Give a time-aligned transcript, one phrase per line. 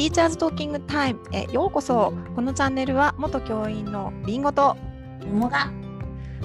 [0.00, 2.14] ティーチャーズトーキングタイムへようこそ。
[2.34, 4.74] このチャンネルは元教員のりんごと
[5.26, 5.70] 桃が。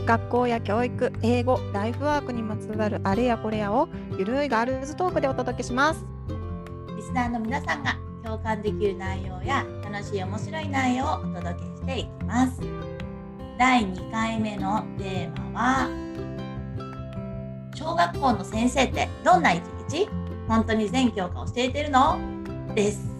[0.05, 3.87] 学校や教育英語ライフワークにまつわるあれやこれやを
[4.19, 6.05] ゆるいガールズトークでお届けします。
[6.97, 12.59] リスナーの皆さんが共感できる内容や楽しい面白い内容をお届けしていきます。
[13.57, 15.89] 第2回目のテーマは
[17.73, 20.09] 小学校の先生ってどんな一日？
[20.49, 22.19] 本当に全教科を教えてるの？
[22.75, 23.14] です。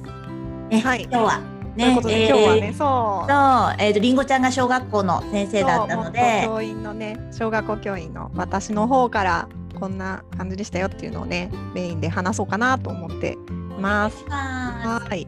[0.71, 1.39] え、はい今日は
[1.75, 14.23] ね今日はねそうそう、えっ、とりんごちゃんが小学校の先生だったのそうで元、教員のね小学校教員の私の方からこんな感じでしたよっていうのをねメインで話そうかなと思っています。
[14.29, 15.27] ははい。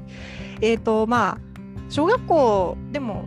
[0.62, 1.38] えっ、とまあ
[1.90, 3.26] 小学校でも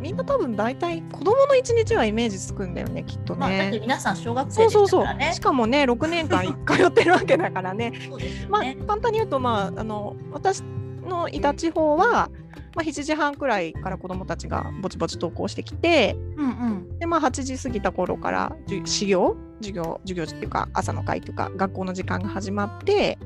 [0.00, 3.80] みんな多分大体子供の一日はイメージつくんだよねきっとまあ、だってね。
[3.80, 5.34] 皆さん小学そう生でそうそうしたからね。
[5.34, 7.92] しかもね6年間通ってるわけだからね。
[8.08, 8.76] そうですよまあね。
[8.86, 10.62] 簡単に言うとまああの私
[11.06, 12.30] のいた地方は、
[12.74, 16.98] まあ、7時半くらいから子どもたちがぼちぼち登校してきてうんうん。
[16.98, 19.36] で、まあ、8時過ぎた頃から始業？
[19.60, 20.00] 授業？
[20.04, 23.18] 授業っていうか朝の会というか学校の時間が始まって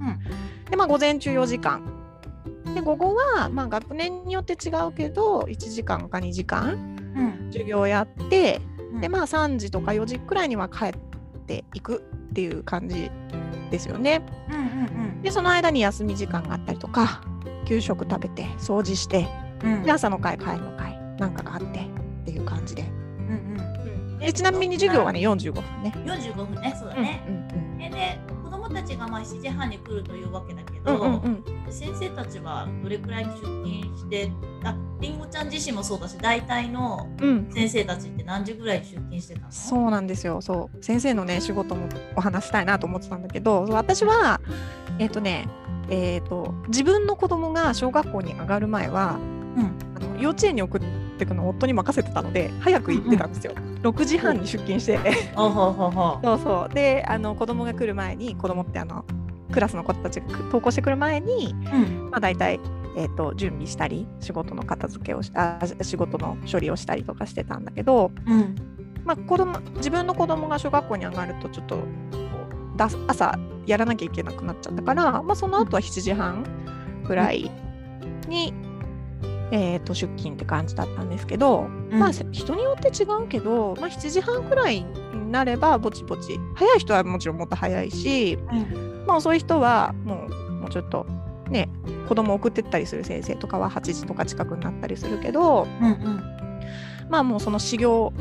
[0.00, 0.70] うん。
[0.70, 1.82] で、まあ、午前中4時間。
[2.74, 7.52] で午後は、まあ、学年によって違うけど1時間か2時間うん。
[7.52, 8.60] 授業やって
[8.92, 9.00] うん。
[9.00, 10.92] でまあ3時とか4時くらいには帰っ
[11.44, 13.10] ていくっていう感じ
[13.70, 14.22] ですよね。
[14.50, 17.22] うんうんでその間に休み時間があったりとか
[17.66, 19.26] 給食食べて掃除して
[19.62, 19.82] うん。
[19.82, 23.56] で朝の会帰りの会なんかがあってっていう感じでうん
[24.12, 24.18] うん。
[24.18, 25.94] でちなみに授業はね45分ね。
[26.04, 27.24] 45分ね、そうだうんね。
[27.26, 27.63] うんでね、子供
[28.74, 31.72] たちがまあ7時半に来るというわけだけうんど、うんうん。
[31.72, 34.30] 先生たちはどれくらいに出勤して、
[34.64, 37.50] あ、りんごちゃん自身もそうだし、大体のうん。
[37.50, 39.46] 先生たちって何時ぐらいに出勤してたの？
[39.50, 40.42] そうなんですよ。
[40.42, 40.84] そう。
[40.84, 44.40] 先生のね仕事もお話したいなと思ってたんだけど私は
[44.98, 45.48] えっ、とね
[45.88, 49.18] えっ、と自分の子供が小学校に上がる前は
[49.56, 49.78] うん。
[49.96, 50.82] あの幼稚園に送っ
[51.18, 54.98] てくのを夫に任せてたので早く行ってたんですよ、6時半に出勤して。
[56.24, 59.04] そうそうであの子供が来る前に子供ってあの
[59.52, 62.10] クラスの子たちが登校してくる前に、うん。
[62.10, 62.58] まあ、大体、
[62.96, 68.54] えー、と準備したり仕事の片付けをしあ仕事の処理をしたりとかしてたんだけど、うん。
[69.04, 71.78] まあ、子供自分の子供が小学校に上がるとちょっと
[72.76, 76.44] だ朝やらなきゃいけなくなっちゃったから、まあ、その後は7時半
[77.04, 77.50] ぐらい
[78.28, 78.52] に、
[79.50, 89.04] えー、と出勤って感じだったんですけど、まあ人によって違うけど、まあ、7時半くらいになればぼちぼち早い人はもちろんもっと早いし、うん。
[89.06, 91.06] まあ、遅い人はもうもうちょっと
[91.50, 91.68] ね
[92.08, 96.34] 子供送ってったりする先生とかは8時とか近くになったりするけどうんうん。
[97.10, 98.12] まあもうその始業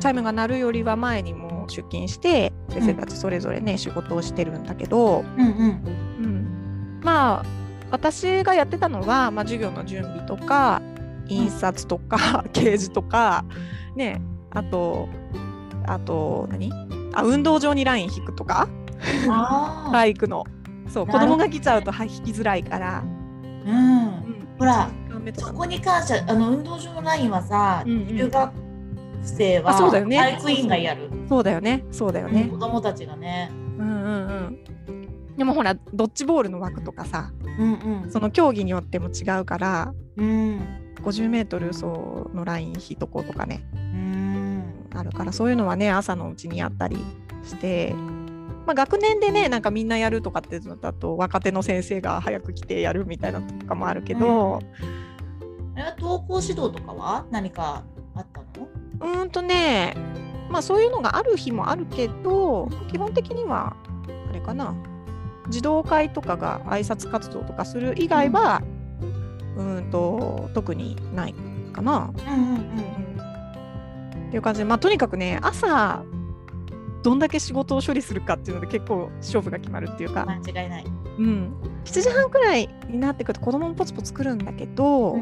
[0.00, 5.58] チャイムが鳴るよりは前にもう出勤して先生たちそれぞれね、仕事をしてるんだけど、うんうん。
[6.18, 7.59] うん、まあ
[7.90, 10.80] 私がやってたのは、まあ、授業の準備とか
[11.28, 13.44] 印刷とか 掲示とか
[13.94, 14.20] ね
[14.50, 15.08] あと
[15.86, 16.70] あと何？
[17.12, 18.68] あ運動場にライン引くとか
[19.28, 19.92] ああ。
[19.92, 20.44] 体育の。
[20.88, 23.04] そう子供が来ちゃうとは引きづらいから、
[23.64, 23.72] うん。
[23.72, 24.12] うん。
[24.58, 24.90] ほら
[25.36, 28.18] そこに関してはあの運動場のラインはさ、うんうん。
[28.18, 28.52] 中学
[29.22, 31.10] 生は体育委員がやる。
[31.28, 31.84] そうだよね。
[31.90, 32.48] そうだよね。
[32.50, 33.50] 子、供たちがね。
[33.78, 34.99] うん、うんうん
[35.36, 37.72] でもほらドッジボールの枠とかさうん
[38.04, 38.10] うん。
[38.10, 40.60] その競技によっても違うからうん。
[41.02, 44.88] 50m 走のライン引いとこうとかねうん。
[44.94, 46.98] あるからそういうのはね朝のうちにやったり
[47.44, 47.94] して、
[48.66, 54.60] まあ、学年でねなんかみんなやるとかっていうのだと若手の先生が早く来てやるみたいなのとかもあるけど、
[55.74, 58.68] あれは登校指導とかは何かあったの？
[59.00, 59.94] うーんとね
[60.50, 63.76] まあそういうのがある日もあるけど基本的には
[64.28, 64.74] あれかな
[65.50, 68.62] 児童会とかが挨拶活動とかする以外は、
[69.56, 71.34] うーんと特にない
[71.72, 72.12] かな。
[72.26, 73.00] うんうん
[74.28, 76.04] っていう感じで、まあ、とにかくね朝
[77.02, 80.84] どんだけ仕事を処理するかっていうので結構勝負が決まるっていうか、間違いない。
[81.18, 81.52] うん、
[81.84, 85.16] 7時半くらいになってくると子供もポツポツ来るんだけど、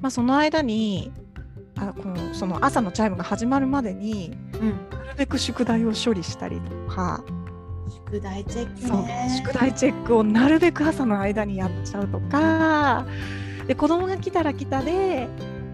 [0.00, 1.12] まあ、その間に
[1.76, 4.70] あこのその朝のチャイムが始まるまでにうん。
[4.90, 7.22] なるべく宿題を処理したりとか、
[7.90, 9.42] 宿題チェックね。
[9.44, 13.04] 宿題チェックをなるべく朝の間にやっちゃうとか。
[13.66, 15.28] で子供が来たら来たで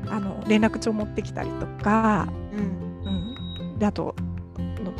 [0.08, 2.60] あの連絡帳持ってきたりとか、うん。
[3.04, 4.14] うん、であと
[4.58, 4.92] の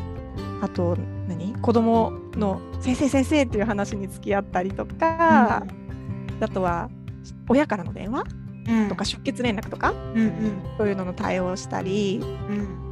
[0.62, 0.96] あと
[1.28, 1.54] 何？
[1.54, 5.64] 子供の先生先生っていう話に付き合ったりとか、
[6.40, 6.90] あとは
[7.48, 8.24] 親からの電話？
[8.68, 8.88] うん。
[8.88, 9.90] とか出欠連絡とか？
[9.90, 10.62] うんうん。
[10.78, 12.20] そういうのの対応をしたり。
[12.22, 12.86] うん。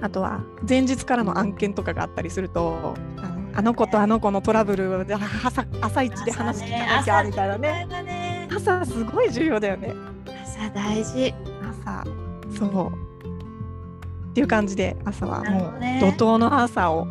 [0.00, 5.04] あとは前日からの案件とかがあったりするとあのあの子とあの子のトラブルを
[5.44, 7.88] 朝朝一で話聞かなきゃみたいなね。
[7.88, 8.48] 朝ね。
[8.54, 9.92] 朝すごい重要だよね。
[10.44, 11.34] 朝大事。
[11.82, 12.04] 朝。
[12.56, 12.92] そう。
[14.30, 17.08] っていう感じで朝はもう怒涛の朝を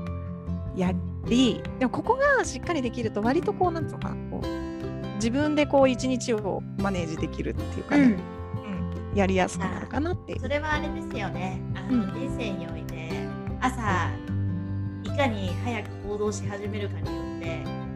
[0.74, 0.94] や
[1.26, 8.12] りでもここがしっかりできると割とこうなんつうのかなこう自分でこう一日をマネージできるっていうかね、うん。
[8.12, 9.18] うん。
[9.18, 11.62] やりやすくなるかなってそれはあれですよね。
[11.76, 12.14] あの、うん。
[12.14, 13.28] 人生において
[13.60, 14.27] 朝い
[15.18, 17.46] かに早く行動し始めるかによって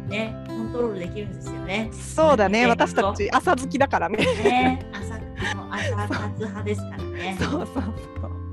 [0.09, 1.89] ねコントロールできるんですよね。
[1.93, 7.37] そうだねね私たち朝好きだからねね朝もう朝活派ですからね。
[7.39, 7.83] そうそうそう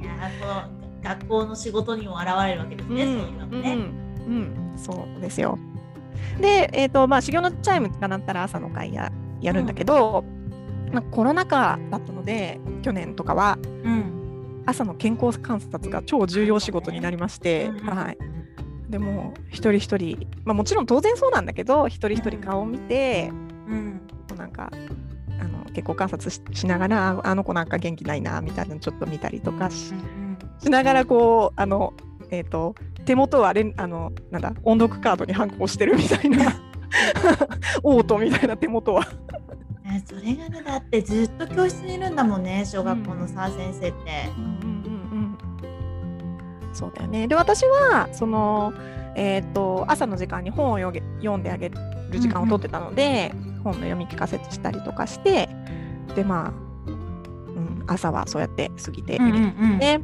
[0.03, 3.75] いやーこの学校の仕事にも現れるわけですね、そういうのもね。
[3.75, 5.59] うん、うん、そうですよ。
[6.41, 9.11] で、えーとまあ、修行のチャイムが鳴ったら朝の会や
[9.41, 10.25] やるんだけど、
[10.93, 14.19] まあ、コロナ禍だったので去年とかはうん。
[14.69, 18.19] 朝の健康観察が超重要仕事になりまして、うんはい、
[18.88, 23.31] でも一人一人、まあ、もちろん当然そうなんだけど一人一人顔を見て、
[23.69, 24.00] うん。
[24.29, 24.70] こうなんか
[25.40, 29.94] あの健康観察ししながらああの子なんか元気ないなみたいなのちょっと見たりとかし,、
[30.61, 31.94] しながらこうあの、
[32.31, 32.75] えー、と
[33.05, 36.61] 手元はあのなんだ音読カードに反抗してるみたいな
[37.82, 39.06] オートみたいな手元は。
[39.85, 44.58] ねそれがねだってずっと教室にいるんだもんね小学校のさ、先生って。
[46.79, 47.27] そうだよね。
[47.27, 48.73] で私はその、
[49.17, 51.77] えー、と朝の時間に本を読んであげる
[52.21, 53.33] 時間を取ってたので、
[53.65, 55.49] 本の読み聞かせしたりとかして
[56.15, 60.01] でまあ、うん、朝はそうやって過ぎているんね。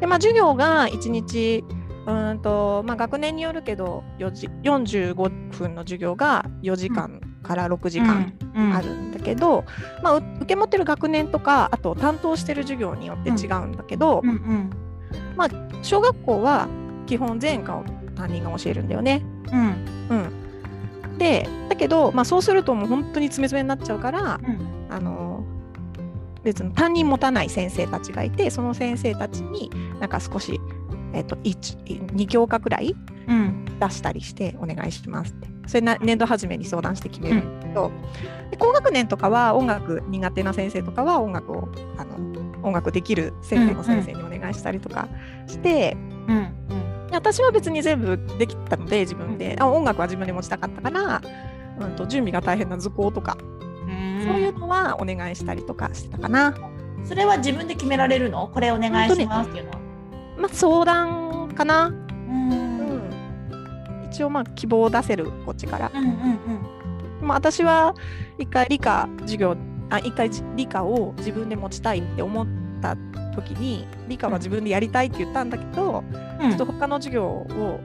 [0.00, 1.62] でまあ授業が1日
[2.06, 5.14] うーんと、まあ、学年によるけど4時45
[5.50, 8.32] 分の授業が4時間から6時間
[8.74, 9.66] あるんだけど、
[10.02, 14.87] まあ、う受け持ってる学年とかあと担当してる授業によって違うんだけど、うんうん
[15.82, 16.68] 小学校は
[17.06, 17.84] 基本全科を
[18.16, 19.22] 担任が教えるんだよね。
[19.52, 19.86] うん。
[20.10, 24.58] うん、でだけど、まあ、そうするともう本当に詰め詰めになっちゃうからうん。
[24.90, 25.44] あの
[26.42, 29.70] 別に担任持たない先生たちがいてその先生たちに
[30.00, 30.60] なんか少し、
[31.12, 32.94] えっと1 2教科くらい
[33.28, 33.64] うん。
[33.78, 35.48] 出したりしてお願いしますって。
[35.68, 37.92] それな年度初めに相談して決めるんだけど、
[38.50, 41.68] で高学年とかは音楽苦手な先生とかは音楽を
[41.98, 42.16] あの
[42.62, 45.08] 音楽できる先生の先生にお願いしたりとか
[45.46, 45.96] して、
[46.28, 46.54] うん
[47.08, 51.22] で私は別に全部できたので自分で、あ音楽は自分で持ちたかったから、
[51.80, 56.54] うん、と準備が大変な図工とか、うんそういうのはお願いしたりとかしてたかな。
[57.04, 58.48] それは自分で決められるの？
[58.48, 59.78] これお願いしますっていうのは。
[60.36, 62.50] まあ、相談かな、うん。
[62.50, 62.54] う
[64.04, 65.90] ん、一応まあ希望を出せるこっちから。
[65.94, 67.26] うんうん。
[67.26, 67.94] まあ、私は
[68.38, 69.56] 一回理科授業
[69.88, 72.46] あ一回理科を自分で持ちたいって思っ
[72.80, 72.96] た
[73.34, 76.02] 時に理科は自分でやりたいって言ったんだけど、
[76.40, 77.80] うんちょっと他の授業を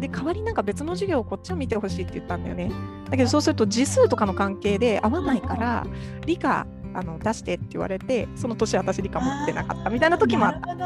[0.00, 2.72] で代わりになんか別の授業をこっちを見てほしいって言ったんだよね。
[3.08, 5.86] だけどそうすると字数とかの関係で合わないから
[6.26, 10.76] 理科あの出してって言われてその年私理科持ってなかったみたいな時もあった。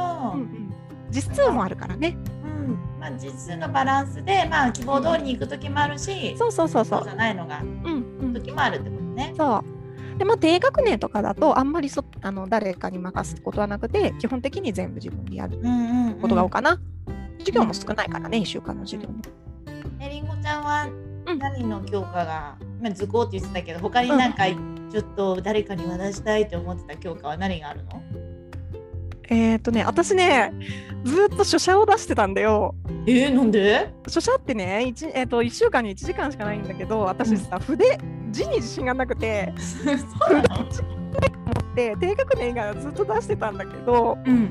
[1.11, 2.17] 実数もあるからね。
[2.45, 7.11] うんまあ、実数のバランスで、まあ、希望通りに行く時もあるし、そうそうそうそうじ。
[7.11, 9.33] ゃないのがうんうん、時もあるってことね。
[9.37, 9.76] そう。
[10.19, 16.15] でまあ、低学年とかだとあんまりそあの誰かに任すことはなくて基本的に全部自分でやるうんうん、うん。
[16.21, 16.81] ことが多いかな。
[17.41, 19.17] 授業も少ないからね、1週間の授業も。
[20.01, 20.89] えりんごちゃんは
[21.27, 28.03] うん何の教科が、まあ、図工って言ってたけど他になんかちょっと誰かに渡したいって思ってた教科は何があるの？
[29.29, 30.53] えっ、とね、私ね、
[31.05, 32.75] ずっと書写を出してたんだよ。
[33.07, 33.93] えー、なんで？
[34.09, 37.99] 書写ってね、1, えー、と1週間に1時間しかないんだけど、私さ、筆、
[38.31, 39.91] 字に自信がなくて、そ
[40.35, 40.67] うなの？
[41.77, 44.49] で低学年がずっと出してたんだけど、うん。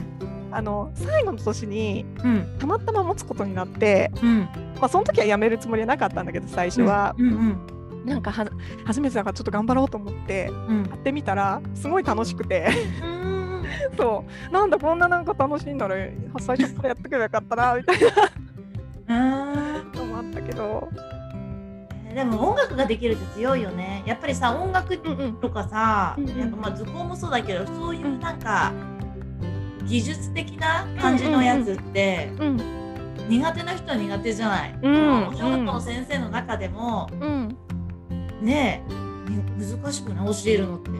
[0.51, 2.57] あの最後の年にうん。
[2.59, 4.41] たまたま持つことになって、うん。
[4.79, 7.15] まあ、その時はやめるつもりはなかったんだけど、最初は。
[7.17, 7.27] うん。
[7.27, 7.57] うん
[8.05, 8.45] なんかは
[8.85, 10.83] 初めてだからちょっと頑張ろうと思ってうん。
[10.83, 12.67] やってみたらすごい楽しくて。
[13.03, 13.14] うん
[13.97, 14.53] そう。
[14.53, 15.95] なんだこんななんか楽しいんだろ
[16.39, 18.07] 最初からやっとけばよかったなみたいな。
[19.07, 20.89] うんのもあったけど。
[22.13, 24.01] でも音楽ができるって強いよね。
[24.05, 25.33] やっぱりさ音楽うんうん。
[25.35, 28.71] とかさ、うんうんやっぱまあ図工もそうだけどそういうなんか
[29.85, 32.57] 技術的な感じのやつってうん。
[33.27, 34.93] 苦手な人は苦手じゃない、うん。
[35.35, 37.57] 小学校の先生の中でもうん。
[38.41, 39.05] ねえ
[39.83, 40.25] 難しくない？
[40.27, 40.91] 教えるのって。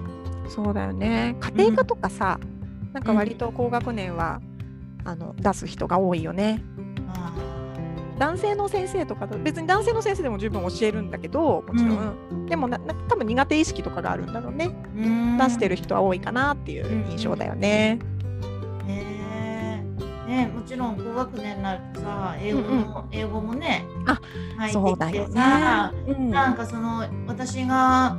[0.49, 1.35] そうだよね。
[1.39, 2.39] 家庭科とかさ、
[2.95, 4.39] なんか割と高学年は、
[5.03, 6.63] あの出す人が多いよね。
[7.09, 7.33] あ
[8.17, 17.99] 男性の先生とかだ別に男性の先生でも十分教えるんだけどもちろん、でもなな多分苦手意識とかがあるんだろうね、ー出してる人は多いかなっていう印象だよね、
[18.87, 24.21] ねもちろん高学年になるとさ英語も、英語もねあ
[24.57, 25.33] 入そうってきてだよね。
[25.35, 26.29] さ、うん。
[26.29, 28.17] なんかその私が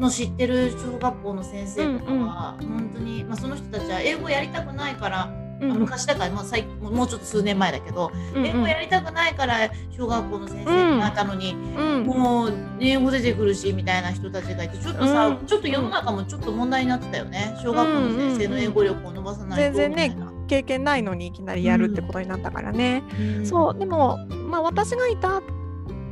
[0.00, 5.80] の知ってる小学校の先生とかは、本当に、まあ、その人たちは英語やりたくないから、うん。
[5.80, 11.56] 昔だから、まあ、最もうちょっと数年前だけど、うん英語やりたくないから小学校の先生になったのに、う
[12.02, 12.06] ん。
[12.06, 15.46] もう英語出てくるしみたいな人たちがいてちょっとさ、うん。
[15.46, 17.54] ちょっと世の中もちょっと問題になってたよね。
[17.62, 20.32] 小学校の先生の英語力を伸ばさないと全然ねみたいな。
[20.48, 23.04] 経験ないのにいきなりやるってことになったからね。
[23.20, 23.46] うん。
[23.46, 25.42] そうでも、まあ、私がいた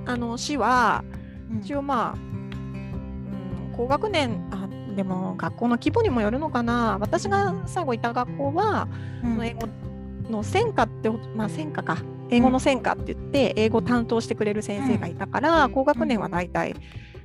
[0.07, 1.03] あの市は
[1.51, 1.59] うん。
[1.61, 2.28] 一応まあ、うん、
[3.79, 6.99] 高学年あでも学校の規模にもよるのかな。
[7.01, 8.89] 私が最後いた学校は、
[9.23, 9.33] うん。
[9.35, 9.69] その英語
[10.29, 11.99] の専科ってまあ専科か。
[12.31, 16.75] 英語の専科って言って英語担当してくれる先生がいたから、高学年は大体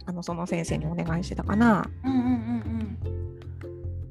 [0.05, 1.89] あのその先生にお願いしてたかな。
[2.05, 2.97] うんうんうん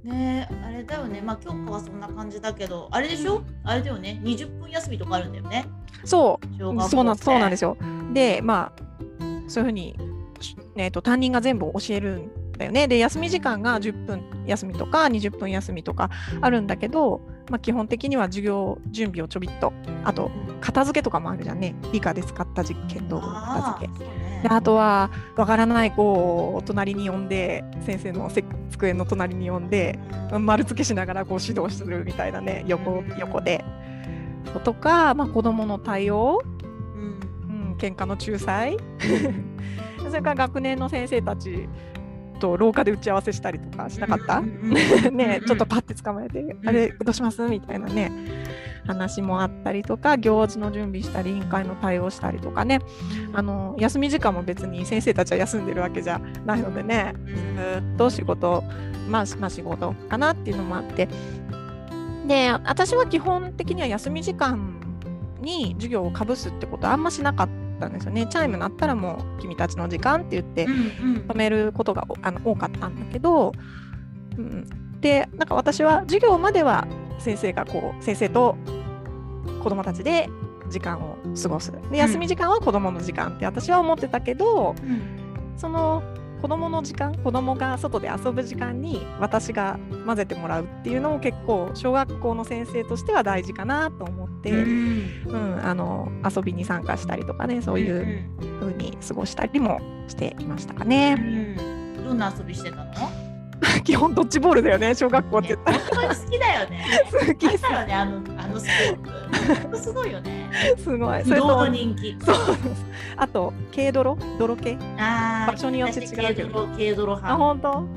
[0.04, 0.10] うん。
[0.10, 1.22] ねえあれだよね。
[1.22, 3.42] まあ教科はそんな感じだけどあれでしょ？
[3.62, 4.20] あれだよね。
[4.24, 5.64] 20分休みとかあるんだよね。
[6.04, 6.58] そう。
[6.58, 7.76] そうなんそうなんですよ。
[8.12, 8.82] でまあ
[9.46, 10.11] そういうふうに、ね
[10.76, 12.88] えっと担任が全部教えるんだよね。
[12.88, 16.10] で休み時間が10分休みとか20分休みとか
[16.40, 19.72] あるんだけど、まあ、基本的には授業準備をちょびっと。
[20.04, 21.74] あと片付けとかもあるじゃんね。
[21.92, 24.48] 理科で使った実験道具の片付け。
[24.48, 29.98] ああとはわからない子を隣に呼んで先生のせ机の隣に呼んで
[30.32, 32.64] 丸付けしながらこう指導するみたいなね。
[32.66, 33.64] 横横で。
[34.64, 36.42] とか、まあ、子どもの対応。
[36.94, 37.20] うん。
[37.72, 38.76] うん、喧嘩の仲裁
[40.12, 41.68] それから学年の先生たち
[42.38, 46.68] と廊下で打ち合わせしたりとかしなかった、ねちょっとパッて捕まえて、ん。
[46.68, 47.40] あれどうします？
[47.48, 48.12] みたいなね
[48.86, 52.80] 話もあったりとか行事の準備したり委員会の対応したりとかね。
[53.32, 58.64] あの休み時間も別に先生たちは休んでるわけじゃないのでねずーっと仕事
[59.08, 61.08] まあ、まあ、仕事かなっていうのもあって。
[62.26, 64.78] で私は基本的には休み時間
[65.40, 67.48] に授業をかぶすってことはあんましなかっ
[67.82, 68.26] たんですよね。
[68.26, 73.52] チャイム鳴ったらもう君たちの時間って言って止めることがおあの多かったんだけど、
[74.38, 76.86] うん、でなんか私は授業までは
[77.18, 78.56] 先生がこう先生と
[79.62, 80.28] 子どもたちで
[80.70, 81.72] 時間を過ごす。
[81.90, 85.22] で休み時間は子どもの時間って私は思ってたけど、うん。
[85.56, 86.02] その
[86.42, 95.22] 子どもの時間子どもが外で遊ぶ時間に私が混ぜてもらうっていうのも結構小学校の先生としては大事かなと思って、うん。
[95.26, 98.28] うんあの遊びに参加したりとかねそういう
[98.60, 101.14] 風に過ごしたりもしていましたかうね。
[101.14, 102.04] ん。
[102.04, 103.21] どんな遊びしてたの？
[103.84, 105.52] 基本ドッジボールだよね小学校って。
[105.52, 106.84] え言ったら本当に好きだよね。
[107.10, 109.82] 好きあったよねあのあのスポーツ。
[109.82, 110.50] すごいよね。
[110.78, 111.22] すごい。
[111.22, 112.16] 不動のと人気。
[112.20, 112.36] そう。
[113.16, 114.18] あと軽泥？
[114.38, 114.78] 泥系？
[114.98, 116.48] あー場所によって違うけど。
[116.48, 117.70] 私軽泥軽泥あ派本当？
[117.70, 117.88] う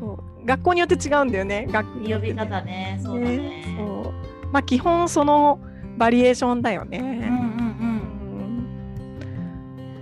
[0.00, 0.06] そ
[0.42, 0.46] う。
[0.46, 3.00] 学校によって違うんだよね学校ん呼び方ね。
[3.02, 3.64] そうだね。
[3.76, 4.12] そう。
[4.52, 5.58] まあ基本その
[5.96, 7.22] バリエーションだよね、うんうんうん。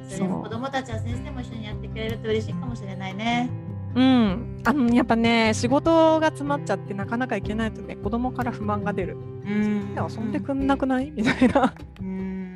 [0.02, 0.08] うん。
[0.08, 3.48] それも子供たちは先生も一緒にやってくれると嬉しいかもしれないね。
[3.96, 9.16] うん、あのやっぱね仕事が詰まっちゃってなかなか行けないとね子供から不満が出る。
[9.16, 11.10] うん遊んでくんなくない？
[11.10, 11.72] みたいな。
[12.00, 12.54] うん。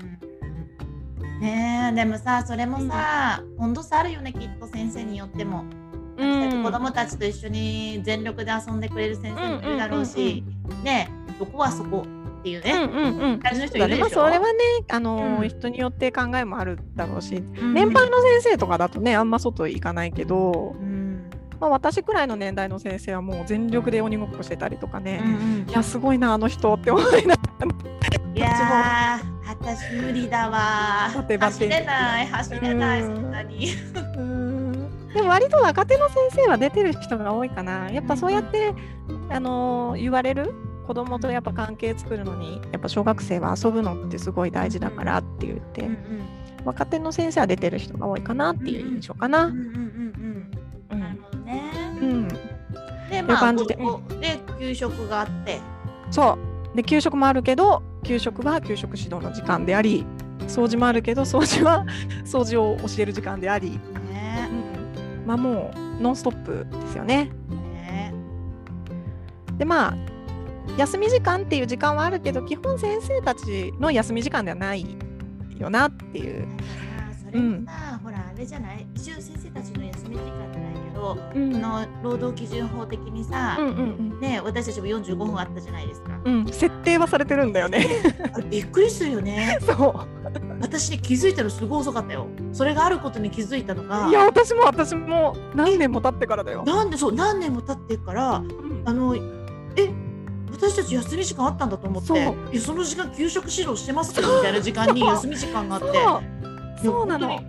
[1.41, 5.65] ねえでもさそれもさ、温度差あるよねきっと先生によっても。
[6.19, 6.63] うん。
[6.63, 10.45] 子供たちと一緒に全力で遊んでくれる先生もいるだろうし、
[10.85, 12.05] ねえそこはそこ
[12.41, 13.39] っていううんね、うんうん。
[13.39, 13.69] 感じの。
[14.11, 14.59] それはね
[14.91, 15.49] あの、うん。
[15.49, 17.37] 人によって考えもあるだろうし。
[17.37, 17.73] うん。
[17.73, 20.90] 年配の先生とかだとねあんま外行かないけど、うん
[21.61, 25.29] まあ、私くらいの年代の先生はもう全力で鬼ごっこしてたりとかうんね、う
[25.67, 25.71] ん。
[25.71, 27.67] いやすごいなあの人って思いながら。
[28.35, 31.11] いやー私無理だわ。
[31.11, 33.15] 走れない走れないうん。
[33.17, 33.69] そんなに。
[34.17, 35.09] うん。
[35.13, 37.91] でも割と若手の先生は出てる人が多いかな。
[37.91, 38.73] やっぱそうやって、
[39.29, 40.55] あのー言われる
[40.87, 45.99] 子供とやっぱ関係作るのにやっぱ小学生は遊ぶのってすごい大事だからって言って、うん
[46.63, 49.47] 若手の先生は出てる人が多いかなっていう印象かな。
[49.47, 50.40] うんうんうんうん
[53.17, 53.77] いうまあ感じで。
[54.21, 55.61] で給食があって。
[56.11, 56.39] そ
[56.73, 56.77] う。
[56.77, 60.07] で給食もあるけど給食は給食指導の時間であり
[60.47, 61.85] 掃除もあるけど掃除は
[62.25, 63.73] 掃除を教える時間であり、
[64.13, 64.49] ね。
[64.51, 67.31] うん、まあもうノンストップですよね。
[67.75, 68.13] ね。
[69.59, 69.95] でまあ
[70.77, 74.87] 休み時間っていう時間はあるけど基本先生たちの休み時間ではない
[75.59, 76.47] よなっていう。
[77.25, 78.87] それもさ、ほらあれじゃない？
[78.95, 81.57] 一応先生たちの休み時間じゃないけど、うん。
[81.57, 86.21] あの労働基準法的にさ、うんうんね私たちも45分あったじゃないですか。
[86.25, 87.87] うん、うん、設定はされてるんだよね。
[88.51, 89.59] びっくりするよね。
[89.65, 90.07] そ
[90.61, 92.27] 私気づいたのすごい遅かったよ。
[92.53, 94.11] それがあることに気づいたのがう。
[94.11, 96.63] いや私も私も何年も経ってからだよ。
[96.65, 99.91] なんでそう何年も経ってからうんあのえ
[100.53, 107.41] 私たち休み時間あったんだと思ってそその時間給食指導してますけどみたいな時間に休み時間があってそうなの。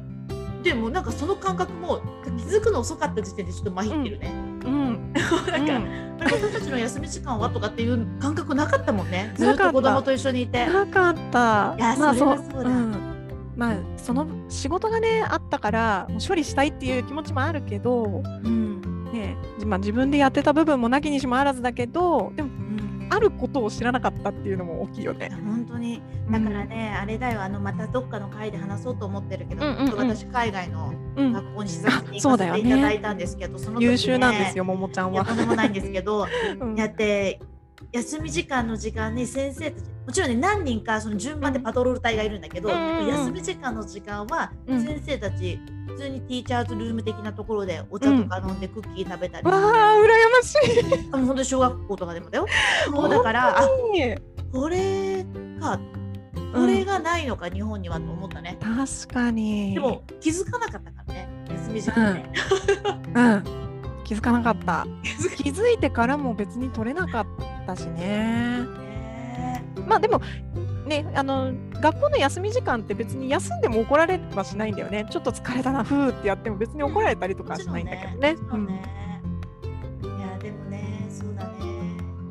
[0.63, 2.01] でもなんかその感覚も
[2.37, 4.31] 気づくの遅かった時点でちょっとまひってるね。
[4.65, 5.13] うん、
[5.47, 9.33] なんか、うん私たちの休み時間はとかっていう感覚なかったもんね。
[9.35, 10.67] ずっと子供と一緒にいて。
[10.67, 11.75] なかった。
[11.77, 12.95] いやまあそれはそうだん
[13.55, 18.81] まあその仕事がねあったからもう処理したいっていう気持ちもあるけど、うん。
[19.11, 22.60] ねまあ、自分でやってた部分もなきにしもあらずだけどでもうん
[23.11, 25.29] あることを知らなかったっていうのも大きいよね。
[25.43, 26.01] 本当に。
[26.31, 29.97] だからね、あれだよあのまたどっかの会で話そうと思ってるけど、うんうんうん。
[29.97, 35.25] 私海外のうん、学校に視察に行かせていただいたんですけど、その時ね優秀なんですよももちゃんは。
[35.25, 35.33] と。
[35.33, 36.25] んでもないんですけど
[36.61, 36.75] うん。
[36.75, 37.41] やって
[37.91, 43.07] 休み時間の時間に先生たちもちろんね何人かその順番でパトロール隊がいるんだけど、うんうんうん。
[43.07, 44.81] 休み時間の時間はうん。
[44.81, 45.59] 先生たち
[45.91, 51.09] 普通にティーチャーズルーム的なところでお茶とか飲んでクッキー食べたり、わあ羨ましい。
[51.11, 52.45] あもう本当に小学校とかでもだよ。
[52.91, 53.67] もうだからあ
[54.51, 55.25] これ
[55.59, 55.79] か
[56.53, 58.57] これがないのか、日本にはと思ったね。
[58.59, 59.73] 確かに。
[59.73, 62.31] でも気づかなかったからね休み時間ね。
[63.15, 63.43] うん、
[64.03, 64.85] 気づかなかった。
[65.37, 67.25] 気づいてからも別に取れなかっ
[67.65, 68.65] たしね。
[68.65, 70.21] ねまあでも
[70.85, 75.05] ねあの学校の休み時間って別に休んでも怒られはしないんだよね。
[75.09, 78.33] ちょっと疲れたなふーってやっても別に怒られたりとかはしないんだけどね。
[78.33, 78.83] もちろんね。
[80.03, 81.57] いやでもねそうだね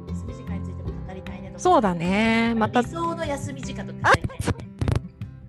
[0.08, 2.54] 休み時間についても語りたいねとそうだね。
[2.56, 4.22] また理想の休み時間とかね。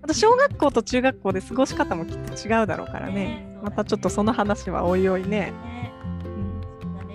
[0.04, 5.54] あと小学校と中学校で過ごし方もきっと違うだろうからねまたちょっとその話はおいおいね。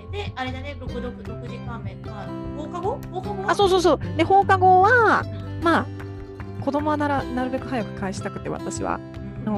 [0.09, 2.27] であれだね六六六時間目まあ
[2.57, 2.97] 放課後？
[3.11, 3.51] 放課後？
[3.51, 3.99] あそうそうそう。
[4.15, 5.25] で放課後は
[5.61, 5.85] まあ
[6.63, 8.99] 子供はならなるべく早く返したくて私は。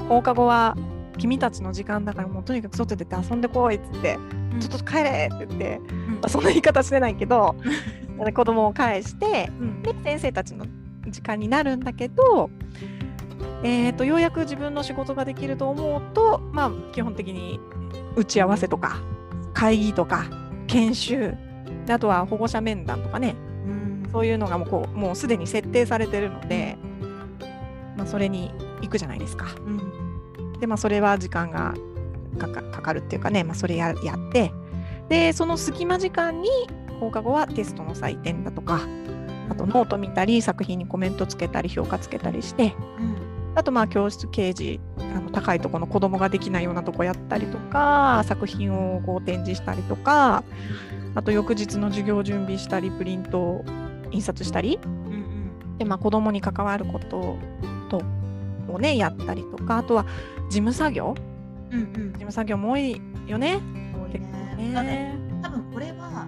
[0.08, 0.78] 放課後は
[1.18, 4.18] 君たちの時間だからもうとにかく外出て遊んでこいっつって、
[4.54, 4.60] うん。
[4.60, 6.12] ちょっと帰れって言って、うん。
[6.14, 7.56] まあ、そんな言い方してないけど
[8.34, 9.82] 子供を返してうん。
[9.82, 10.66] で先生たちの
[11.08, 12.50] 時間になるんだけど、
[13.64, 17.60] えー、とようやく自分の仕事ができると思うとまあ基本的に
[18.16, 19.02] 打ち合わせとか
[19.54, 20.26] 会議とか
[20.68, 21.34] 研修
[21.86, 23.36] であとは保護者面談とかね。
[23.66, 24.10] うん。
[24.12, 26.89] そういうのがもうこうもうすでに設定されてるので、まあ、
[28.10, 29.48] それに行くじゃないですか。
[29.66, 30.60] うん。
[30.60, 31.74] でまあそれは時間が
[32.38, 34.52] かかるっていうかね、まあ、それややって。
[35.08, 36.50] でその隙間時間に
[37.00, 38.82] 放課後はテストの採点だとか
[39.50, 43.18] あとノート見たり作品にコメントつけたり評価つけたりしてうん。
[43.56, 44.80] あとまあ教室掲示
[45.16, 50.44] あの高いところの子供ができないようなとこやったりとか作品をこう展示したりとか
[51.16, 53.66] あと翌日の授業準備したりプリントを
[54.12, 54.80] 印刷したり。
[54.84, 55.78] うんうん。
[55.78, 57.38] で、まあ、子供に関わること
[57.90, 58.02] と
[58.68, 60.06] をねやったりとかあとは
[60.50, 61.16] 事務作業
[61.72, 63.60] うんうん事務作業も多いよね。
[63.94, 65.20] 多いねだねね。
[65.42, 66.28] 多分これはあ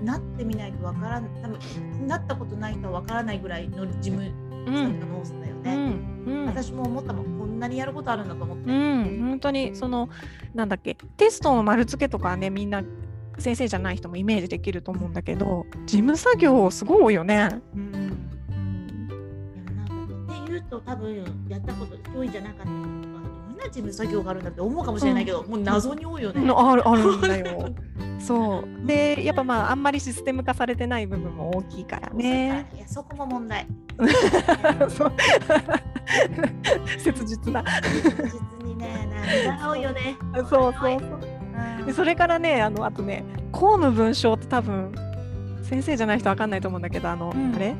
[0.00, 4.22] のなってみないとわからん多分なったことないとわからないぐらいの事務
[4.66, 4.74] うん。
[4.74, 6.24] 作業の多さだようね、ん。
[6.26, 6.46] うん。
[6.46, 10.08] 私も思ったもんこんなにやることあるんだと思って、うん、本当にその
[10.54, 12.82] なんだっけテストの丸付けとかはねみんな
[13.38, 17.60] 先生じゃない人もイメージできると思うんだけど事務作業すごい多いよね。
[17.74, 18.05] うん
[20.80, 21.14] と多分
[21.48, 22.76] やったこと一人じゃなかったりとか
[23.48, 27.68] どんな事務作業があるんだって思うかもしれないけど、もう謎に多いよね、うんあるあるんだよ。
[28.18, 28.86] そう。
[28.86, 32.66] でやっぱまああんまりシステム化されてない部分も大きいからね。
[32.74, 33.66] いやそこも問題。
[36.98, 37.64] 切実な。
[37.82, 39.08] 実にね
[39.46, 40.16] なんだ多いよね。
[40.34, 40.98] そうそうそう。
[41.88, 44.92] うそれからねあのあとね公務文書って多分
[45.62, 47.54] 先生じゃない人わかんないと思うんだけどあの、うん。
[47.54, 47.74] あれ？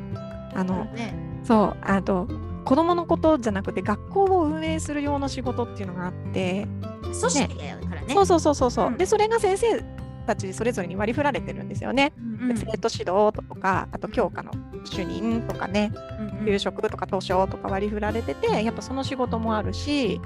[0.55, 1.13] あのね。
[1.43, 2.27] そうあと
[2.67, 6.67] 子供のことじゃなくて学校を運営する用の仕事っていうのがあって、
[7.01, 8.13] 組織だよからね。
[8.13, 8.97] そうそうそうそうそう、うん。
[8.97, 9.81] でそれが先生
[10.25, 12.55] たちそれぞれに割り振られてるんですよね、うんうん。
[12.55, 14.51] で生徒指導とかあと教科の
[14.83, 16.45] 主任とかねうんうん。
[16.45, 20.19] 給食とか図書とか割り振られててやっぱその仕事もあるし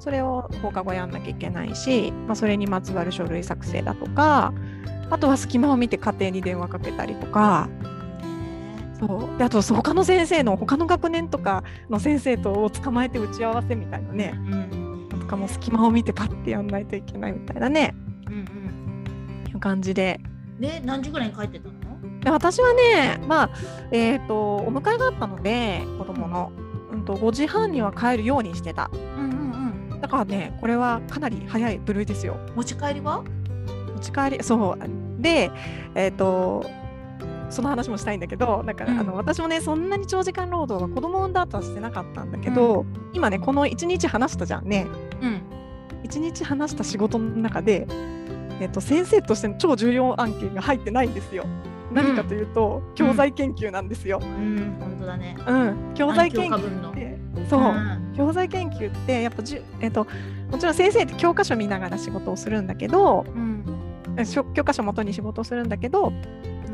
[0.00, 4.52] それを放課後やんなきゃいけないし、まあ、それにまつわる書類作成だとか
[5.10, 7.68] あとは隙間を見て家庭に電話かけたりとか
[9.06, 9.38] そう。
[9.38, 14.34] であと他の先生の他の学年とかの先生とを捕まえて打ち合わせみたいなね。
[14.34, 17.94] うんとかも隙間を見てパッてやんないといけないみたいなね。
[18.26, 19.50] うんうん。
[19.50, 20.20] いう感じで。
[20.58, 21.74] で何時ぐらいに帰ってたの？
[22.20, 23.50] で私はねまあ
[23.90, 26.52] えっ、とお迎えがあったので子供の、
[26.92, 28.90] うん、と5時半には帰るようにしてた。
[28.92, 30.00] うんうんうん。
[30.00, 32.38] だからねこれはかなり早い部類ですよ。
[32.54, 33.22] 持ち帰りは？
[33.94, 35.22] 持ち帰りそう。
[35.22, 35.50] で
[35.94, 36.64] えっ、と
[37.54, 38.98] その話もしたいんだけどだから、うん。
[39.00, 44.86] あの私もねそんなに長時間労働は子供を産んだ後はしてなかったんだけど、今ねこの1日話したじゃんね。
[45.22, 45.42] うん。
[46.04, 47.86] 1日話した仕事の中で、
[48.60, 51.46] えっと先生としての超重要案件が入ってないんですよ。
[51.92, 54.20] 何かというと、教材研究なんですよ。
[54.20, 54.76] うん。
[54.80, 55.36] 本当だね。
[55.46, 56.94] うん、教材研究何教科分の。
[56.94, 57.60] でそう。
[57.60, 58.14] うん。
[58.16, 60.06] 教材研究ってやっぱじゅ、えっと
[60.50, 63.64] もちろん先生って教科書見ながら仕事をするんだけどうん。
[64.54, 66.12] 教科書元に仕事をするんだけど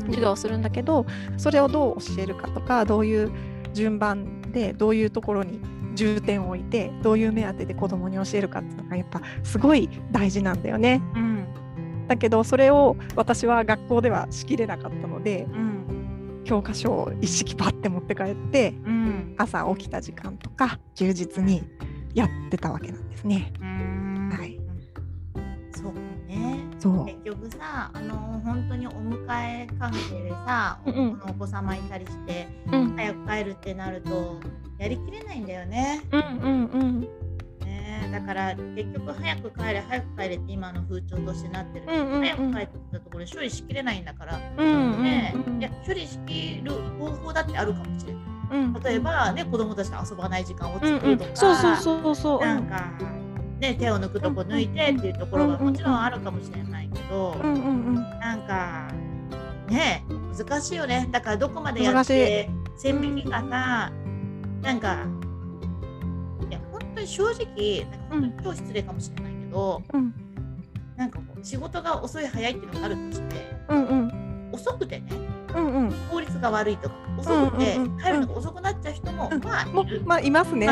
[0.05, 1.05] 授業をするんだけど
[1.37, 3.31] それをどう教えるかとかどういう
[3.73, 5.59] 順番でどういうところに
[5.93, 11.01] 重点を置いてどういう目当てで子供に教えるかっていうのがやっぱすごい大事なんだよね。
[11.15, 11.31] うん
[12.07, 21.63] だけどそれを私は学校ではしきれなかったのでうん教科書を一式パッて持って帰ってうん朝起きた時間とか休日に
[22.13, 23.53] やってたわけなんですね。
[23.61, 23.90] うん
[26.81, 27.05] そう。
[27.05, 29.25] 結局さあの本当にお迎
[29.63, 31.21] え関係でさ、うんうん。
[31.29, 32.95] お子様いたりしてうん。
[32.95, 34.39] 早く帰るってなると
[34.79, 36.01] やりきれないんだよね。
[36.11, 37.01] うんうんうん。
[37.61, 41.85] ねだから結局早く帰れ早く帰れって今の風潮としてなってる。
[41.87, 42.21] うんうんうん。
[42.23, 45.59] 早く帰ってきたところで処理しきれないんだから、うんうんねうん。
[45.61, 48.23] いや処理しきる方法だってあるかもしれない。
[48.53, 50.93] うん例えばね子供たちと遊ばない時間をうんうん。
[50.95, 52.15] 作るとか、そうそうそう。
[52.15, 52.91] そうなんか、
[53.61, 57.95] ね、手を抜くとこ抜いてっていうところがもちろんあるかもしれないけど、うんうんうん。
[58.19, 58.91] なんか
[59.69, 60.03] ね
[60.35, 61.07] 難しいよね。
[61.11, 63.91] だからどこまでやって線引きがさ
[64.63, 65.05] なんか
[66.49, 70.13] いや本当に正直なんか本当に超失礼かもしれないけど、うん。
[70.97, 73.35] なんかこう仕事が遅い早いっていうのがあるとして
[73.69, 74.49] うんうん。
[74.53, 75.11] 遅くてね
[75.55, 80.01] うんうん効率が悪いとか遅くて帰るのが遅くなっちゃう人も、うんまあもいる。
[80.05, 80.67] まあいますね。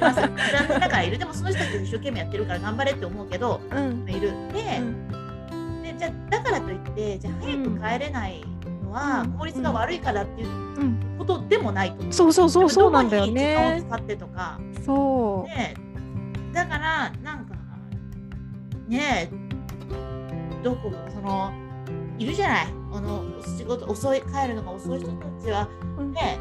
[0.00, 4.82] まあ、残念ながらいるでもその人たち一生懸命やってるから頑張れって思うけどうんいるで,、う
[5.54, 8.44] んでじゃあだからといってじゃあ早く帰れない
[8.84, 10.52] のはうん効率が悪いからっていうう
[10.84, 12.12] んことでもないと思う。
[12.12, 13.86] そうそうそうそうなんだよね時。
[13.90, 15.48] 間を使ってとかそう。
[15.48, 15.74] ね
[16.52, 17.54] だからなんか
[18.88, 19.30] ね
[20.62, 21.52] どこかその
[22.18, 22.66] いるじゃない。
[22.92, 23.24] あの
[23.58, 25.68] 仕事遅い帰るのが遅い人たちは。
[25.98, 26.12] うん。
[26.12, 26.38] ね。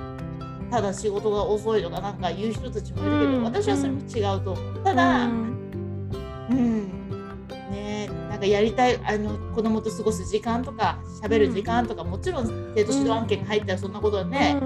[0.72, 3.44] ただ仕事が遅いとかなんか言う人たちもいるけど、うん。
[3.44, 4.84] 私はそれも違うと思う。
[4.84, 6.12] ただ、うん。
[6.50, 8.08] うん、ね。
[8.08, 14.58] えなんかやりたいあの子供と過ごす時間とか喋る時間とか、もちろん生徒指導案件が入ったらそんなことはね、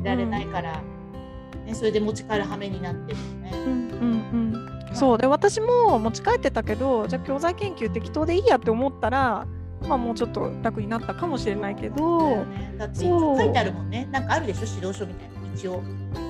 [0.00, 0.80] いられないから、
[1.66, 3.12] ね、それで持ち帰る羽目になって。
[3.12, 3.52] るよね。
[3.54, 4.54] うん。
[4.94, 5.18] そう。
[5.18, 9.46] で私も持ち帰ってたけどじゃあ教材研究適当でいいやって思ったら、
[9.88, 14.08] まあ、もうちょっと楽になったかもしれないけどねだっ書いてあるもんね。
[14.12, 14.66] なんかあるでしょ？
[14.76, 15.54] 指導書みたいな。
[15.54, 15.82] 一応。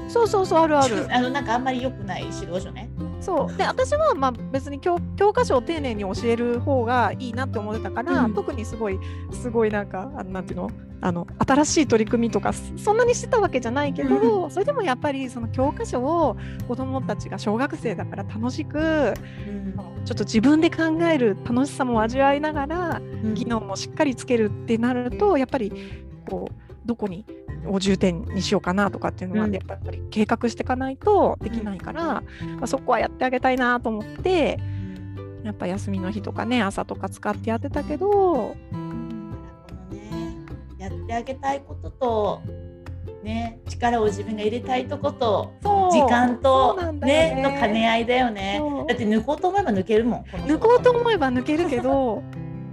[0.08, 1.06] そうそうそうあるある。
[1.14, 2.88] あのなんかあんまり良くない指導書ね。
[3.20, 3.56] そう。
[3.56, 8.35] で私はまあ別に教教科書を丁寧に教える方がいいなって思ってたから、うん。
[8.35, 8.98] 特にすごい
[9.33, 10.70] すごいなんかなんていうの？
[11.02, 16.37] あの新しい取り組みとかそそんなにしてたわけじゃないけど、それでもやっぱりその教科書を
[16.68, 19.74] 子どもたちが小学生だから楽しくうん。
[20.04, 23.35] ちょっと自分で考える楽しさも味わいながらうん。
[23.35, 25.72] 技能もしっかりつけるってなるとやっぱり
[26.28, 27.24] こうどこに
[27.66, 29.55] を重点にしようかなとかっていうのはうん。
[29.55, 32.22] やっぱり計画していかないとできないから、ま
[32.62, 34.59] あ、そこはやってあげたいなと思って
[35.44, 38.57] やっぱ休みの日とかね朝とか使ってやってたけど
[40.79, 42.42] やってあげたいことと
[43.22, 47.42] ね力を自分が入れたいとこと時間とそうなんだよね。
[47.42, 48.61] の兼ね合いだよね。
[48.88, 50.22] だって抜こうと思えば抜けるもん。
[50.22, 52.22] 抜事こうと思えば抜けるけど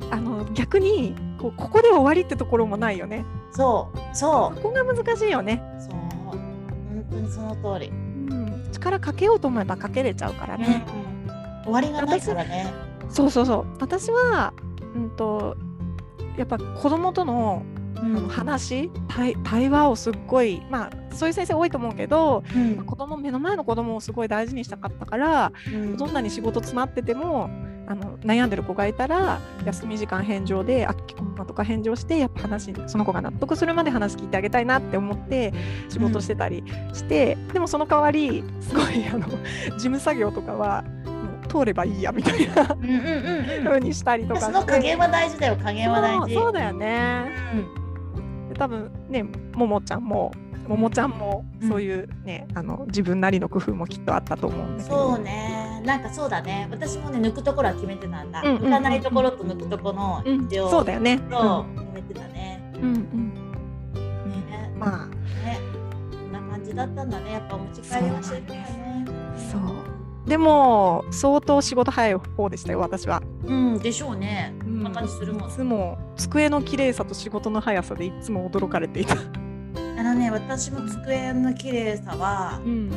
[0.09, 3.25] あの逆にこうここで終わりってところもないよね。
[3.51, 5.61] そうそここが難しいよね。
[5.77, 5.91] うそう
[6.25, 7.89] 本当にその通り。
[7.89, 7.91] う
[8.33, 10.85] ん、力かけようと思えばかけれちゃうからね。
[11.01, 11.07] うん
[11.67, 12.71] 終わりがないからね。
[13.09, 14.53] そうそうそう私は、
[14.95, 15.57] うん、と
[16.37, 17.63] やっぱ子供との
[17.95, 27.49] うあの話対対話をすっごいまあそういう先生多いと思うけど、うん子供目の前の子供をすごい大事にしたかったから、うんどんなに仕事詰まってても
[27.87, 35.53] あの悩んでる子がいたら休み時間返上であきこまとか返上してやっぱ話その子が納得するまで話聞いてあげたいなって思って
[35.87, 40.83] 仕事してたりして、でもその代わりすごいあの事務作業とかは
[41.47, 46.33] 通ればいいやみたいなうんうにしたりとかその加減は大事だよ加減は大事。
[46.33, 47.31] そうだよね。
[47.53, 48.49] うん。
[48.49, 50.33] で多分ねももちゃんも
[50.67, 51.69] ももちゃんもうん。
[51.69, 55.11] そういうね、あの自分なりの工夫もきっとあったと思うんだけど。
[55.13, 61.17] そうねなんかそうだね私もね抜くところは決めてたんだ、うん抜かないところと抜くところのうん一応そうだよね。
[61.31, 62.71] そう決めてたね。
[62.75, 63.33] うんうん
[64.29, 65.59] ねうん、まあね
[66.11, 69.05] こんな感じだったんだねやっぱお持ち帰りはしてるね。
[69.51, 73.23] そうでも相当仕事早い方でしたよ私は。
[73.45, 74.53] うんでしょうね。
[74.59, 75.53] こうんんな感じするもんい。
[75.53, 79.15] つも机の綺麗さと仕事の速さでいつも驚かれていた。
[79.15, 82.91] あのね私も机の綺麗さはうん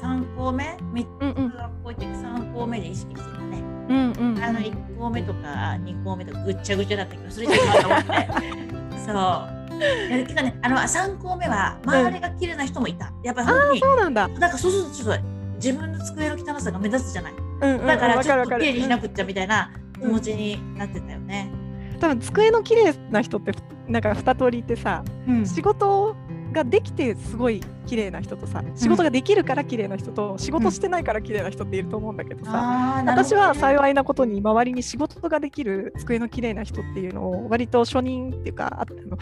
[0.00, 1.50] 3校目3うんうん。
[1.50, 3.58] つ学校行って3校目で意識してたね。
[3.88, 4.42] うんうん。
[4.42, 5.38] あの1校目とか
[5.80, 8.68] 2校目とかぐっちゃぐちゃだったけどそれじゃなかったもんね。
[9.06, 9.60] そう。
[9.80, 14.28] いやてかねあの3校目は周りが綺麗な人もいた、やっぱり本当にそうなんだ。
[14.28, 15.22] なんかそうするとちょっと
[15.54, 17.32] 自分の机の汚さが目立つじゃない。
[17.62, 21.50] うんうん、だからちょっと綺麗にしなくっちゃみたいな気持ちになってたよね。
[21.98, 23.52] 多分机の綺麗な人って
[23.88, 25.46] なんか二通りいてさ、うん。
[25.46, 26.14] 仕事
[26.52, 33.34] ができてすごい綺麗な人とさ仕事ができるから綺麗な人と、仕事してないから綺麗な人っていると思うんだけどさ、あーなるほどね。
[33.34, 39.18] 私は幸いなことに周りに仕事ができる机の綺麗な人っていうのを割と初任っていうかああの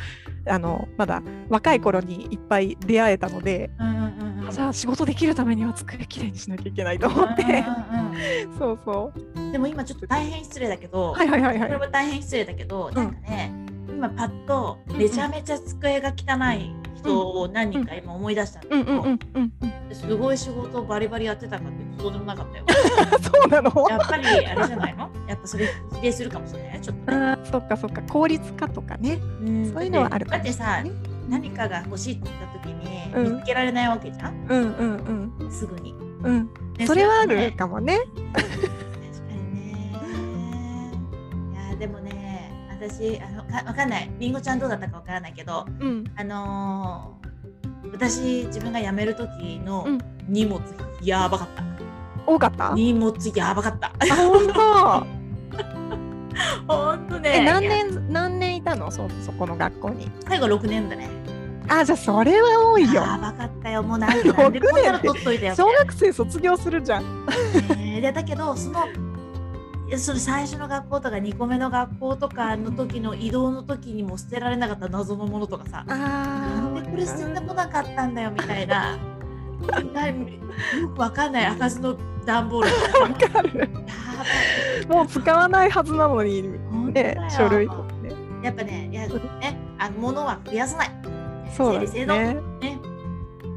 [0.47, 4.51] あのまだ若い頃にいっぱい出会えたので、うんうんうんうん。
[4.51, 9.41] じゃあ仕事できるためには机綺麗にしなきゃいけないと思って、うんうんそうそう。
[9.41, 11.59] んでも今ちょっと大変失礼だけど、うはいはいはい。
[11.59, 13.53] これはいも大変失礼だけど、なんかね
[13.88, 22.64] 今パッとめちゃめちゃ机が汚い人を何人か今思い出したんだけど、うんうんうんうんすごい仕事をバリバリやってたかっていうとそうでもなかったよ。
[23.22, 27.16] そうなのやっぱりあれじゃないのやっぱそれ比例するかもしれないねちょっとね。
[27.16, 30.84] あそっかそっか効率化とかねうんそういうのはあるだかもってさ
[31.28, 35.92] 何かが欲しいって言った時にうん見つけられないわけじゃん、うんうんうんすぐに。
[35.92, 37.98] うんねそれはあるかもね
[42.88, 44.11] 私あのかわかんない。
[44.18, 47.29] りんごちゃんどうだったかわからないけど、うんあのー
[47.92, 49.98] 私自分が辞める時のうん
[50.29, 50.61] 荷物、
[51.03, 51.62] やばかった。
[52.27, 52.72] 多かった？
[52.74, 53.88] 荷物やばかった。
[53.98, 55.07] あ本当
[56.74, 57.31] ほんとね。
[57.40, 58.90] え何年何年いたの？
[58.90, 61.09] そそこの学校に最後6年だね。
[61.70, 63.83] あじゃあそれは多いよやばかったよ。
[63.83, 67.27] もうなんでなんでこんなの取っといたよみた小学生卒業するじゃん
[67.77, 68.87] ねでだけどその
[69.96, 75.85] それ最初の学校とか2個目の学校とかの時の移動の時にも捨てられなかった謎のものとかさ。
[75.88, 78.98] あなんでこれ捨ててこなかったんだよみたいな。
[79.92, 80.14] なよ
[80.94, 81.96] くわかんない開かずの
[82.27, 83.01] 段ボール。
[83.01, 83.68] わかる。
[84.88, 86.42] もう使わないはずなのに
[86.92, 90.90] ね書類とかねやっぱねいやねあの物は増やさない。
[91.57, 92.18] そうだ整理整頓。
[92.24, 92.35] ね。
[92.61, 92.79] ね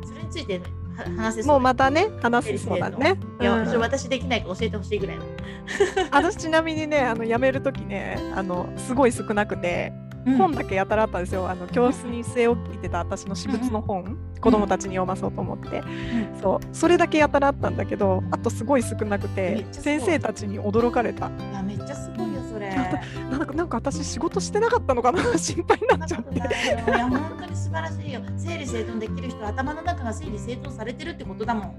[0.06, 0.66] それについてね。
[0.66, 3.20] は話せもうまたね話せそうだね。
[3.40, 3.80] いや、うん。
[3.80, 5.26] 私できないから教えてほしいぐらいの。
[6.12, 9.94] 私ちなみにねあの辞める時ねあのすごい少なくて
[10.38, 11.50] 本だけやたらあったんですよ。
[11.50, 15.82] あの教室に据え置いてた私の私物の本、子供たちに読まそうと思って、
[16.42, 16.76] そう。
[16.76, 21.28] それだけやたらあったんだけどあとすごい少なくて先生たちに驚かれた。
[21.28, 22.41] いやめっちゃすごいよ。
[22.41, 22.76] それ
[23.30, 26.36] なんかなんか私仕事してなかったのかな心配になっちゃって。
[26.36, 28.22] いや本当に素晴らしいよ。
[28.38, 31.76] 整理整頓できる人は頭の中が整理整頓されてるってことだもん。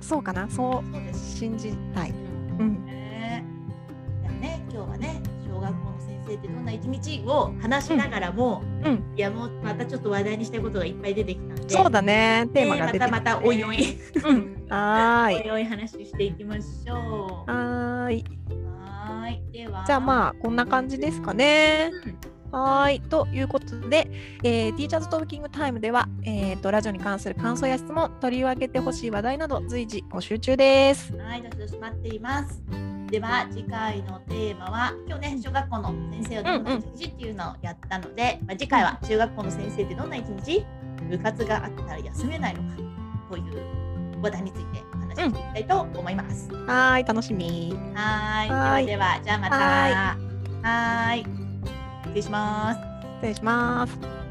[0.00, 1.38] そうかなそうそうです。
[1.38, 2.14] 信じたい、う
[2.58, 2.68] うん。
[2.82, 3.44] ん、ね。
[4.22, 9.04] いやね今日はね小学校の先生ってどんな一日を話しながらも、うん。
[9.16, 13.98] いやもうまたちょっっと話題にしたいことがいっぱい出てきたんでそうだねテーマねが出てきまたまたおいおい。
[14.24, 14.66] うん。
[14.68, 15.36] はーい。
[15.42, 17.50] おいおい話していきましょう。
[17.50, 18.24] はい
[19.52, 22.18] ではじゃあまあこんな感じですかねうん
[22.52, 23.00] はーい。
[23.00, 24.10] ということで、
[24.44, 31.16] えー、ティーチャーズトーキングタイムでは、えーと、ラジオに関する感想や質問、取り上げてほしい話題など随時募集中です。
[31.16, 32.62] はい、どしどし待っています。
[33.10, 40.66] では次回のテーマは今日ね小学校の先生はどんな一日っていうのをやったので、まあ、次回は中学校の先生ってどんな一日？
[41.08, 42.76] 部活があったら休めないのか？
[43.30, 46.52] という話題についてお話ししていきたいと思います。
[46.52, 47.74] はーい、楽しみ。
[47.94, 49.56] はーいではではじゃあまた
[50.68, 51.24] はい
[52.04, 52.80] 失礼します。
[53.20, 54.21] 失礼します。